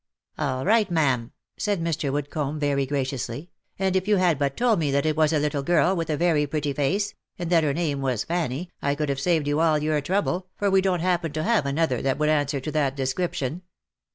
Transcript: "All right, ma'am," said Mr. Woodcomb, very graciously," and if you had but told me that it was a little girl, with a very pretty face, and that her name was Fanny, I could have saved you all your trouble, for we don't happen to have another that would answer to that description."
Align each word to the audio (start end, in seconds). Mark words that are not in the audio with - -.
"All 0.49 0.65
right, 0.65 0.89
ma'am," 0.89 1.31
said 1.57 1.79
Mr. 1.79 2.11
Woodcomb, 2.11 2.57
very 2.59 2.87
graciously," 2.87 3.51
and 3.77 3.95
if 3.95 4.07
you 4.07 4.15
had 4.17 4.39
but 4.39 4.57
told 4.57 4.79
me 4.79 4.89
that 4.89 5.05
it 5.05 5.15
was 5.15 5.31
a 5.31 5.37
little 5.37 5.61
girl, 5.61 5.95
with 5.95 6.09
a 6.09 6.17
very 6.17 6.47
pretty 6.47 6.73
face, 6.73 7.13
and 7.37 7.51
that 7.51 7.63
her 7.63 7.71
name 7.71 8.01
was 8.01 8.23
Fanny, 8.23 8.71
I 8.81 8.95
could 8.95 9.09
have 9.09 9.19
saved 9.19 9.47
you 9.47 9.59
all 9.59 9.77
your 9.77 10.01
trouble, 10.01 10.47
for 10.57 10.71
we 10.71 10.81
don't 10.81 11.01
happen 11.01 11.33
to 11.33 11.43
have 11.43 11.67
another 11.67 12.01
that 12.01 12.17
would 12.17 12.29
answer 12.29 12.59
to 12.59 12.71
that 12.71 12.95
description." 12.95 13.61